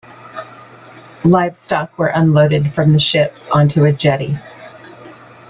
Livestock 1.23 1.95
were 1.99 2.07
unloaded 2.07 2.73
from 2.73 2.91
the 2.91 2.97
ships 2.97 3.47
onto 3.51 3.85
a 3.85 3.93
jetty. 3.93 4.35